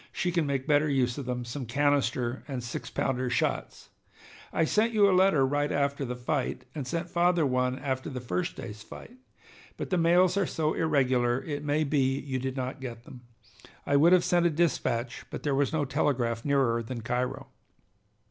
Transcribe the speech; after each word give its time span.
She 0.11 0.31
can 0.31 0.47
make 0.47 0.65
better 0.65 0.89
use 0.89 1.19
of 1.19 1.27
them, 1.27 1.45
some 1.45 1.67
canister 1.67 2.43
and 2.47 2.63
six 2.63 2.89
pounder 2.89 3.29
shots. 3.29 3.89
I 4.51 4.65
sent 4.65 4.93
you 4.93 5.07
a 5.07 5.13
letter 5.13 5.45
right 5.45 5.71
after 5.71 6.05
the 6.05 6.15
fight, 6.15 6.65
and 6.73 6.87
sent 6.87 7.07
father 7.07 7.45
one 7.45 7.77
after 7.77 8.09
the 8.09 8.19
first 8.19 8.55
day's 8.55 8.81
fight. 8.81 9.17
But 9.77 9.91
the 9.91 9.99
mails 9.99 10.37
are 10.37 10.47
so 10.47 10.73
irregular 10.73 11.43
it 11.43 11.63
may 11.63 11.83
be 11.83 12.17
you 12.19 12.39
did 12.39 12.57
not 12.57 12.81
get 12.81 13.03
them. 13.03 13.21
I 13.85 13.95
would 13.95 14.11
have 14.13 14.23
sent 14.23 14.47
a 14.47 14.49
dispatch, 14.49 15.23
but 15.29 15.43
there 15.43 15.53
was 15.53 15.71
no 15.71 15.85
telegraph 15.85 16.43
nearer 16.43 16.81
than 16.81 17.01
Cairo. 17.01 17.49